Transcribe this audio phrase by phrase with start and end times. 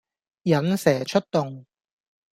[0.41, 1.67] 引蛇出洞